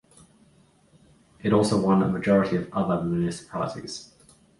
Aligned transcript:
It 1.43 1.53
also 1.53 1.79
won 1.79 2.01
a 2.01 2.07
majority 2.09 2.55
of 2.57 2.73
other 2.73 3.03
municipalities. 3.03 4.11